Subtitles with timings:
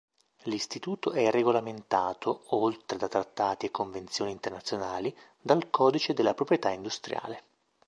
[0.45, 7.43] L'istituto è regolamentato, oltre da trattati e convenzioni internazionali, dal codice della proprietà industriale.